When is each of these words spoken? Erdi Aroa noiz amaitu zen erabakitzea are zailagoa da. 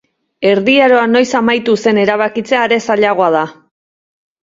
Erdi 0.51 0.73
Aroa 0.85 1.03
noiz 1.11 1.27
amaitu 1.41 1.77
zen 1.85 2.01
erabakitzea 2.07 2.65
are 2.69 2.83
zailagoa 2.89 3.33
da. 3.41 3.49